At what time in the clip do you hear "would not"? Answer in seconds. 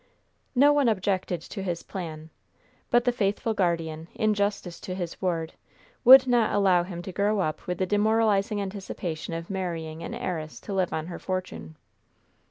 6.03-6.55